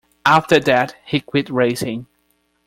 [0.25, 2.07] After that, he quit racing.